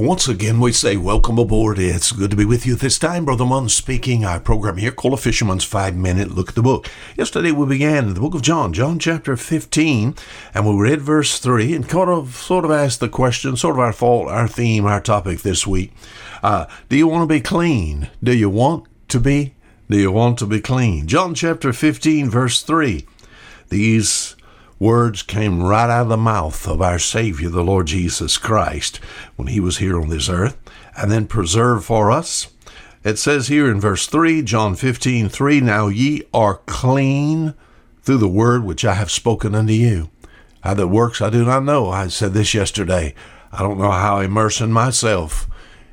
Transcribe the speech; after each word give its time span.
Once 0.00 0.26
again, 0.28 0.58
we 0.60 0.72
say 0.72 0.96
welcome 0.96 1.38
aboard. 1.38 1.78
It's 1.78 2.10
good 2.10 2.30
to 2.30 2.36
be 2.36 2.46
with 2.46 2.64
you 2.64 2.74
this 2.74 2.98
time. 2.98 3.26
Brother 3.26 3.44
Munn 3.44 3.68
speaking. 3.68 4.24
Our 4.24 4.40
program 4.40 4.78
here 4.78 4.92
called 4.92 5.12
A 5.12 5.18
Fisherman's 5.18 5.62
Five 5.62 5.94
Minute 5.94 6.30
Look 6.30 6.48
at 6.48 6.54
the 6.54 6.62
Book. 6.62 6.88
Yesterday 7.18 7.52
we 7.52 7.66
began 7.66 8.14
the 8.14 8.18
book 8.18 8.34
of 8.34 8.40
John, 8.40 8.72
John 8.72 8.98
chapter 8.98 9.36
15, 9.36 10.14
and 10.54 10.66
we 10.66 10.82
read 10.82 11.02
verse 11.02 11.38
3 11.38 11.74
and 11.74 11.86
kind 11.86 12.08
of 12.08 12.34
sort 12.34 12.64
of 12.64 12.70
asked 12.70 13.00
the 13.00 13.10
question, 13.10 13.58
sort 13.58 13.76
of 13.76 13.80
our 13.80 13.92
fault, 13.92 14.28
our 14.28 14.48
theme, 14.48 14.86
our 14.86 15.02
topic 15.02 15.40
this 15.40 15.66
week. 15.66 15.92
Uh, 16.42 16.64
do 16.88 16.96
you 16.96 17.06
want 17.06 17.28
to 17.28 17.34
be 17.34 17.42
clean? 17.42 18.08
Do 18.22 18.34
you 18.34 18.48
want 18.48 18.86
to 19.08 19.20
be? 19.20 19.54
Do 19.90 19.98
you 19.98 20.10
want 20.10 20.38
to 20.38 20.46
be 20.46 20.62
clean? 20.62 21.08
John 21.08 21.34
chapter 21.34 21.74
15, 21.74 22.30
verse 22.30 22.62
3. 22.62 23.04
These 23.68 24.34
words 24.80 25.22
came 25.22 25.62
right 25.62 25.90
out 25.90 26.02
of 26.02 26.08
the 26.08 26.16
mouth 26.16 26.66
of 26.66 26.80
our 26.82 26.98
Savior, 26.98 27.50
the 27.50 27.62
Lord 27.62 27.86
Jesus 27.86 28.38
Christ, 28.38 28.96
when 29.36 29.48
he 29.48 29.60
was 29.60 29.76
here 29.76 30.00
on 30.00 30.08
this 30.08 30.28
earth, 30.28 30.56
and 30.96 31.12
then 31.12 31.26
preserved 31.26 31.84
for 31.84 32.10
us. 32.10 32.48
It 33.04 33.18
says 33.18 33.48
here 33.48 33.70
in 33.70 33.80
verse 33.80 34.06
3, 34.06 34.42
John 34.42 34.74
15, 34.74 35.28
3, 35.28 35.60
Now 35.60 35.88
ye 35.88 36.22
are 36.34 36.62
clean 36.66 37.54
through 38.02 38.16
the 38.16 38.28
word 38.28 38.64
which 38.64 38.84
I 38.84 38.94
have 38.94 39.10
spoken 39.10 39.54
unto 39.54 39.74
you. 39.74 40.10
How 40.62 40.74
that 40.74 40.88
works, 40.88 41.20
I 41.20 41.30
do 41.30 41.44
not 41.44 41.64
know. 41.64 41.90
I 41.90 42.08
said 42.08 42.32
this 42.32 42.54
yesterday. 42.54 43.14
I 43.52 43.60
don't 43.60 43.78
know 43.78 43.90
how 43.90 44.20
immersing 44.20 44.72
myself 44.72 45.46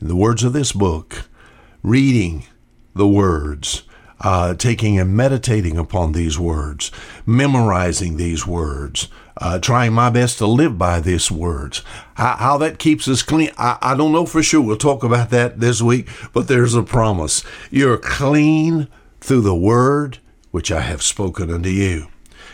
in 0.00 0.08
the 0.08 0.16
words 0.16 0.42
of 0.42 0.52
this 0.52 0.72
book, 0.72 1.24
reading 1.82 2.44
the 2.94 3.08
words, 3.08 3.82
uh, 4.20 4.54
taking 4.54 4.98
and 4.98 5.16
meditating 5.16 5.76
upon 5.76 6.12
these 6.12 6.38
words, 6.38 6.90
memorizing 7.24 8.16
these 8.16 8.46
words, 8.46 9.08
uh, 9.38 9.58
trying 9.58 9.92
my 9.92 10.10
best 10.10 10.38
to 10.38 10.46
live 10.46 10.76
by 10.76 11.00
these 11.00 11.30
words. 11.30 11.82
How, 12.14 12.36
how 12.36 12.58
that 12.58 12.78
keeps 12.78 13.08
us 13.08 13.22
clean, 13.22 13.50
I, 13.56 13.78
I 13.80 13.96
don't 13.96 14.12
know 14.12 14.26
for 14.26 14.42
sure. 14.42 14.60
We'll 14.60 14.76
talk 14.76 15.02
about 15.02 15.30
that 15.30 15.60
this 15.60 15.80
week, 15.80 16.08
but 16.32 16.48
there's 16.48 16.74
a 16.74 16.82
promise. 16.82 17.42
You're 17.70 17.96
clean 17.96 18.88
through 19.20 19.42
the 19.42 19.54
word 19.54 20.18
which 20.50 20.72
I 20.72 20.80
have 20.80 21.02
spoken 21.02 21.50
unto 21.50 21.68
you. 21.68 22.08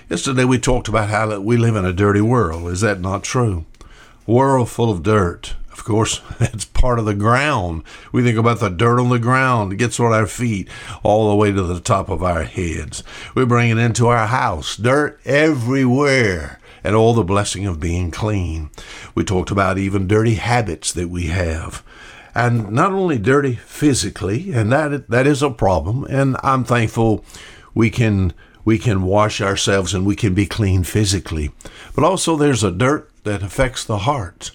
Yesterday 0.08 0.44
we 0.44 0.58
talked 0.58 0.88
about 0.88 1.08
how 1.08 1.40
we 1.40 1.56
live 1.56 1.76
in 1.76 1.84
a 1.84 1.92
dirty 1.92 2.20
world. 2.20 2.70
Is 2.70 2.80
that 2.82 3.00
not 3.00 3.24
true? 3.24 3.64
World 4.26 4.68
full 4.68 4.90
of 4.90 5.02
dirt, 5.02 5.56
of 5.76 5.84
course, 5.84 6.20
it's 6.40 6.64
part 6.64 6.98
of 6.98 7.04
the 7.04 7.14
ground. 7.14 7.82
We 8.12 8.22
think 8.22 8.38
about 8.38 8.60
the 8.60 8.70
dirt 8.70 8.98
on 8.98 9.10
the 9.10 9.18
ground. 9.18 9.72
It 9.72 9.76
gets 9.76 10.00
on 10.00 10.12
our 10.12 10.26
feet 10.26 10.68
all 11.02 11.28
the 11.28 11.36
way 11.36 11.52
to 11.52 11.62
the 11.62 11.80
top 11.80 12.08
of 12.08 12.22
our 12.22 12.44
heads. 12.44 13.02
We 13.34 13.44
bring 13.44 13.70
it 13.70 13.78
into 13.78 14.06
our 14.06 14.26
house. 14.26 14.76
Dirt 14.76 15.20
everywhere. 15.24 16.60
And 16.82 16.94
all 16.94 17.14
the 17.14 17.24
blessing 17.24 17.66
of 17.66 17.80
being 17.80 18.10
clean. 18.10 18.70
We 19.14 19.24
talked 19.24 19.50
about 19.50 19.76
even 19.76 20.06
dirty 20.06 20.34
habits 20.34 20.92
that 20.92 21.08
we 21.08 21.26
have. 21.26 21.82
And 22.32 22.70
not 22.70 22.92
only 22.92 23.18
dirty 23.18 23.54
physically, 23.54 24.52
and 24.52 24.70
that 24.70 25.08
that 25.08 25.26
is 25.26 25.42
a 25.42 25.50
problem. 25.50 26.04
And 26.08 26.36
I'm 26.44 26.64
thankful 26.64 27.24
we 27.74 27.90
can 27.90 28.34
we 28.64 28.78
can 28.78 29.02
wash 29.02 29.40
ourselves 29.40 29.94
and 29.94 30.06
we 30.06 30.16
can 30.16 30.32
be 30.34 30.46
clean 30.46 30.84
physically. 30.84 31.50
But 31.94 32.04
also 32.04 32.36
there's 32.36 32.62
a 32.62 32.70
dirt 32.70 33.10
that 33.24 33.42
affects 33.42 33.84
the 33.84 33.98
heart. 33.98 34.52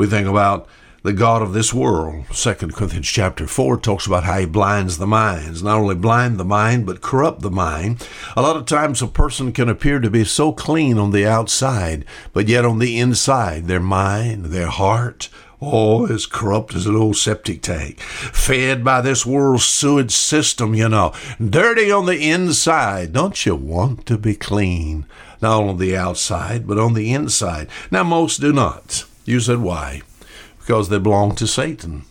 We 0.00 0.06
think 0.06 0.26
about 0.26 0.66
the 1.02 1.12
God 1.12 1.42
of 1.42 1.52
this 1.52 1.74
world. 1.74 2.24
Second 2.32 2.74
Corinthians 2.74 3.06
chapter 3.06 3.46
4 3.46 3.76
talks 3.76 4.06
about 4.06 4.24
how 4.24 4.38
he 4.38 4.46
blinds 4.46 4.96
the 4.96 5.06
minds. 5.06 5.62
Not 5.62 5.76
only 5.76 5.94
blind 5.94 6.40
the 6.40 6.44
mind, 6.46 6.86
but 6.86 7.02
corrupt 7.02 7.42
the 7.42 7.50
mind. 7.50 8.08
A 8.34 8.40
lot 8.40 8.56
of 8.56 8.64
times 8.64 9.02
a 9.02 9.06
person 9.06 9.52
can 9.52 9.68
appear 9.68 10.00
to 10.00 10.08
be 10.08 10.24
so 10.24 10.52
clean 10.52 10.96
on 10.96 11.10
the 11.10 11.26
outside, 11.26 12.06
but 12.32 12.48
yet 12.48 12.64
on 12.64 12.78
the 12.78 12.98
inside, 12.98 13.66
their 13.66 13.78
mind, 13.78 14.46
their 14.46 14.68
heart, 14.68 15.28
Oh, 15.60 16.06
as 16.06 16.24
corrupt 16.24 16.74
as 16.74 16.86
an 16.86 16.96
old 16.96 17.18
septic 17.18 17.60
tank. 17.60 18.00
Fed 18.00 18.82
by 18.82 19.02
this 19.02 19.26
world's 19.26 19.66
sewage 19.66 20.12
system, 20.12 20.74
you 20.74 20.88
know. 20.88 21.12
Dirty 21.38 21.92
on 21.92 22.06
the 22.06 22.30
inside. 22.30 23.12
Don't 23.12 23.44
you 23.44 23.54
want 23.54 24.06
to 24.06 24.16
be 24.16 24.34
clean? 24.34 25.04
Not 25.42 25.64
on 25.64 25.76
the 25.76 25.94
outside, 25.94 26.66
but 26.66 26.78
on 26.78 26.94
the 26.94 27.12
inside. 27.12 27.68
Now, 27.90 28.04
most 28.04 28.40
do 28.40 28.54
not. 28.54 29.04
You 29.30 29.38
said, 29.40 29.58
why? 29.58 30.02
Because 30.58 30.88
they 30.88 30.98
belong 30.98 31.36
to 31.36 31.46
Satan, 31.46 32.02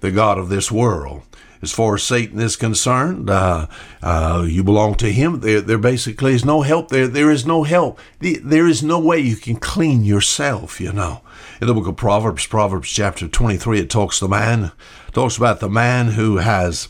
the 0.00 0.10
God 0.10 0.38
of 0.38 0.50
this 0.50 0.70
world. 0.70 1.22
As 1.60 1.72
far 1.72 1.94
as 1.94 2.02
Satan 2.02 2.38
is 2.38 2.56
concerned, 2.56 3.30
uh, 3.30 3.66
uh, 4.02 4.44
you 4.46 4.62
belong 4.62 4.94
to 4.96 5.10
him. 5.10 5.40
There, 5.40 5.60
there 5.60 5.78
basically 5.78 6.34
is 6.34 6.44
no 6.44 6.62
help. 6.62 6.90
There, 6.90 7.08
there 7.08 7.32
is 7.32 7.46
no 7.46 7.64
help. 7.64 7.98
There 8.20 8.68
is 8.68 8.82
no 8.82 9.00
way 9.00 9.18
you 9.18 9.34
can 9.34 9.56
clean 9.56 10.04
yourself. 10.04 10.80
You 10.80 10.92
know, 10.92 11.22
in 11.60 11.66
the 11.66 11.74
book 11.74 11.88
of 11.88 11.96
Proverbs, 11.96 12.46
Proverbs 12.46 12.90
chapter 12.90 13.26
twenty-three, 13.26 13.80
it 13.80 13.90
talks 13.90 14.20
the 14.20 14.28
man 14.28 14.70
talks 15.12 15.36
about 15.36 15.58
the 15.58 15.68
man 15.68 16.08
who 16.08 16.36
has 16.36 16.88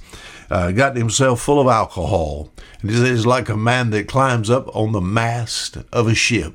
uh, 0.51 0.73
gotten 0.73 0.99
himself 0.99 1.41
full 1.41 1.61
of 1.61 1.69
alcohol. 1.69 2.51
It 2.83 2.91
is 2.91 3.25
like 3.25 3.49
a 3.49 3.57
man 3.57 3.89
that 3.91 4.09
climbs 4.09 4.51
up 4.51 4.75
on 4.77 4.93
the 4.93 5.01
mast 5.01 5.79
of 5.93 6.09
a 6.09 6.15
ship 6.15 6.55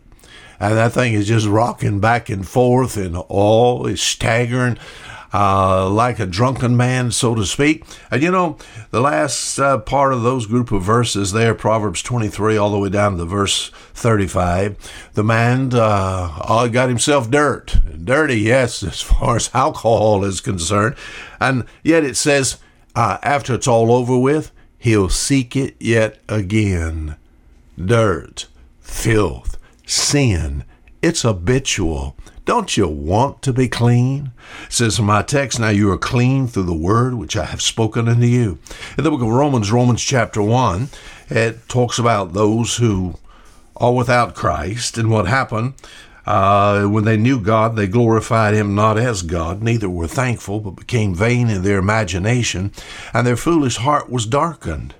and 0.59 0.77
that 0.77 0.93
thing 0.93 1.13
is 1.13 1.27
just 1.27 1.47
rocking 1.47 1.99
back 1.99 2.29
and 2.29 2.47
forth 2.47 2.97
and 2.97 3.15
all 3.15 3.85
is 3.87 4.01
staggering 4.01 4.77
uh, 5.33 5.89
like 5.89 6.19
a 6.19 6.27
drunken 6.27 6.77
man, 6.77 7.11
so 7.11 7.33
to 7.33 7.45
speak. 7.45 7.83
And 8.11 8.21
you 8.21 8.29
know, 8.29 8.57
the 8.91 9.01
last 9.01 9.57
uh, 9.57 9.79
part 9.79 10.13
of 10.13 10.21
those 10.21 10.45
group 10.45 10.71
of 10.71 10.83
verses 10.83 11.31
there, 11.31 11.55
Proverbs 11.55 12.03
23, 12.03 12.55
all 12.55 12.71
the 12.71 12.77
way 12.77 12.89
down 12.89 13.17
to 13.17 13.25
verse 13.25 13.69
35, 13.93 14.77
the 15.13 15.23
man 15.23 15.71
uh, 15.73 16.67
got 16.67 16.89
himself 16.89 17.31
dirt. 17.31 17.77
Dirty, 18.03 18.39
yes, 18.41 18.83
as 18.83 19.01
far 19.01 19.37
as 19.37 19.49
alcohol 19.53 20.23
is 20.23 20.39
concerned. 20.39 20.95
And 21.39 21.65
yet 21.81 22.03
it 22.03 22.15
says, 22.15 22.57
uh, 22.95 23.17
after 23.23 23.55
it's 23.55 23.67
all 23.67 23.91
over 23.91 24.17
with, 24.17 24.51
he'll 24.77 25.09
seek 25.09 25.55
it 25.55 25.75
yet 25.79 26.19
again. 26.29 27.15
Dirt, 27.83 28.45
filth, 28.81 29.57
sin. 29.85 30.65
It's 31.01 31.23
habitual. 31.23 32.15
Don't 32.45 32.75
you 32.75 32.87
want 32.87 33.41
to 33.43 33.53
be 33.53 33.67
clean? 33.67 34.31
Says 34.69 34.99
my 34.99 35.21
text, 35.21 35.59
Now 35.59 35.69
you 35.69 35.91
are 35.91 35.97
clean 35.97 36.47
through 36.47 36.63
the 36.63 36.73
word 36.73 37.15
which 37.15 37.37
I 37.37 37.45
have 37.45 37.61
spoken 37.61 38.07
unto 38.07 38.25
you. 38.25 38.59
In 38.97 39.03
the 39.03 39.11
book 39.11 39.21
of 39.21 39.27
Romans, 39.27 39.71
Romans 39.71 40.01
chapter 40.01 40.41
1, 40.41 40.89
it 41.29 41.67
talks 41.69 41.99
about 41.99 42.33
those 42.33 42.77
who 42.77 43.15
are 43.77 43.93
without 43.93 44.35
Christ 44.35 44.97
and 44.97 45.09
what 45.09 45.27
happened. 45.27 45.73
Uh, 46.25 46.85
when 46.85 47.03
they 47.03 47.17
knew 47.17 47.39
God, 47.39 47.75
they 47.75 47.87
glorified 47.87 48.53
him 48.53 48.75
not 48.75 48.97
as 48.97 49.23
God, 49.23 49.61
neither 49.61 49.89
were 49.89 50.07
thankful, 50.07 50.61
but 50.61 50.71
became 50.71 51.13
vain 51.13 51.49
in 51.49 51.63
their 51.63 51.79
imagination, 51.79 52.71
and 53.13 53.27
their 53.27 53.35
foolish 53.35 53.77
heart 53.77 54.09
was 54.09 54.25
darkened. 54.25 54.95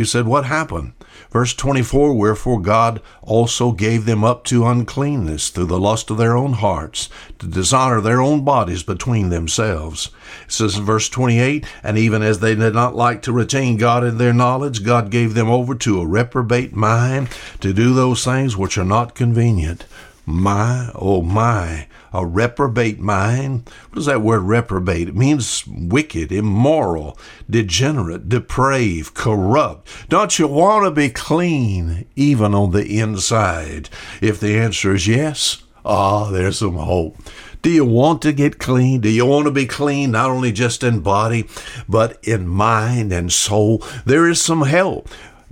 You 0.00 0.06
said, 0.06 0.26
What 0.26 0.46
happened? 0.46 0.94
Verse 1.30 1.52
24 1.52 2.14
Wherefore 2.14 2.58
God 2.62 3.02
also 3.20 3.72
gave 3.72 4.06
them 4.06 4.24
up 4.24 4.44
to 4.44 4.64
uncleanness 4.64 5.50
through 5.50 5.66
the 5.66 5.78
lust 5.78 6.08
of 6.08 6.16
their 6.16 6.34
own 6.34 6.54
hearts, 6.54 7.10
to 7.38 7.46
dishonor 7.46 8.00
their 8.00 8.18
own 8.18 8.42
bodies 8.42 8.82
between 8.82 9.28
themselves. 9.28 10.08
It 10.46 10.52
says 10.52 10.78
in 10.78 10.86
verse 10.86 11.10
28 11.10 11.66
And 11.82 11.98
even 11.98 12.22
as 12.22 12.40
they 12.40 12.54
did 12.54 12.72
not 12.72 12.96
like 12.96 13.20
to 13.24 13.32
retain 13.32 13.76
God 13.76 14.02
in 14.02 14.16
their 14.16 14.32
knowledge, 14.32 14.84
God 14.84 15.10
gave 15.10 15.34
them 15.34 15.50
over 15.50 15.74
to 15.74 16.00
a 16.00 16.06
reprobate 16.06 16.74
mind 16.74 17.28
to 17.60 17.74
do 17.74 17.92
those 17.92 18.24
things 18.24 18.56
which 18.56 18.78
are 18.78 18.84
not 18.86 19.14
convenient. 19.14 19.84
My, 20.26 20.90
oh 20.94 21.22
my, 21.22 21.88
a 22.12 22.26
reprobate 22.26 23.00
mind. 23.00 23.68
What 23.88 23.96
does 23.96 24.06
that 24.06 24.22
word 24.22 24.40
reprobate? 24.40 25.08
It 25.08 25.16
means 25.16 25.64
wicked, 25.66 26.30
immoral, 26.30 27.18
degenerate, 27.48 28.28
depraved, 28.28 29.14
corrupt. 29.14 29.88
Don't 30.08 30.38
you 30.38 30.46
want 30.46 30.84
to 30.84 30.90
be 30.90 31.08
clean 31.08 32.06
even 32.16 32.54
on 32.54 32.72
the 32.72 32.98
inside? 32.98 33.88
If 34.20 34.38
the 34.40 34.56
answer 34.56 34.94
is 34.94 35.08
yes, 35.08 35.62
ah, 35.84 36.28
oh, 36.28 36.30
there's 36.32 36.58
some 36.58 36.76
hope. 36.76 37.16
Do 37.62 37.70
you 37.70 37.84
want 37.84 38.22
to 38.22 38.32
get 38.32 38.58
clean? 38.58 39.02
Do 39.02 39.10
you 39.10 39.26
want 39.26 39.44
to 39.44 39.50
be 39.50 39.66
clean 39.66 40.12
not 40.12 40.30
only 40.30 40.50
just 40.50 40.82
in 40.82 41.00
body, 41.00 41.46
but 41.86 42.18
in 42.24 42.48
mind 42.48 43.12
and 43.12 43.30
soul? 43.30 43.84
There 44.06 44.26
is 44.28 44.40
some 44.40 44.62
help. 44.62 45.08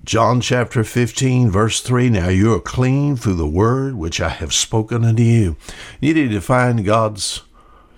John 0.09 0.41
chapter 0.41 0.85
15, 0.85 1.51
verse 1.51 1.83
3 1.83 2.09
Now 2.09 2.31
you 2.31 2.55
are 2.55 2.61
clean 2.61 3.15
through 3.15 3.35
the 3.35 3.47
word 3.47 3.95
which 3.95 4.23
I 4.23 4.31
have 4.31 4.55
spoken 4.55 5.05
unto 5.05 5.23
you. 5.23 5.59
You 6.01 6.15
need 6.15 6.31
to 6.31 6.41
find 6.41 6.83
God's 6.83 7.43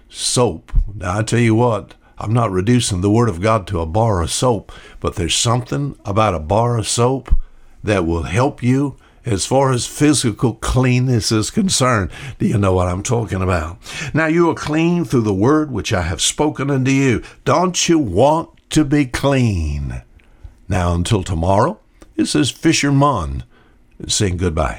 soap. 0.09 0.73
Now, 0.93 1.19
I 1.19 1.23
tell 1.23 1.39
you 1.39 1.55
what, 1.55 1.95
I'm 2.19 2.33
not 2.33 2.51
reducing 2.51 3.01
the 3.01 3.13
word 3.13 3.29
of 3.29 3.41
God 3.41 3.65
to 3.69 3.81
a 3.81 3.87
bar 3.87 4.23
of 4.23 4.33
soap, 4.33 4.73
but 4.99 5.15
there's 5.15 5.37
something 5.37 5.97
about 6.05 6.35
a 6.35 6.41
bar 6.41 6.79
of 6.79 6.89
soap 6.89 7.33
that 7.85 8.05
will 8.05 8.25
help 8.25 8.61
you 8.61 8.97
as 9.25 9.47
far 9.47 9.71
as 9.71 9.87
physical 9.87 10.55
cleanness 10.55 11.31
is 11.31 11.53
concerned. 11.53 12.11
Do 12.41 12.49
you 12.49 12.59
know 12.59 12.75
what 12.75 12.89
I'm 12.89 13.05
talking 13.05 13.41
about? 13.41 13.79
Now 14.13 14.27
you 14.27 14.51
are 14.51 14.55
clean 14.57 15.05
through 15.05 15.23
the 15.23 15.33
word 15.33 15.71
which 15.71 15.93
I 15.93 16.03
have 16.03 16.21
spoken 16.21 16.73
unto 16.73 16.91
you. 16.91 17.23
Don't 17.45 17.89
you 17.89 18.01
want 18.01 18.51
to 18.71 18.85
be 18.85 19.07
clean? 19.07 20.03
Now, 20.69 20.93
until 20.93 21.23
tomorrow, 21.23 21.79
this 22.21 22.35
is 22.35 22.51
Fisher 22.51 22.93
Munn 22.93 23.45
saying 24.07 24.37
goodbye. 24.37 24.79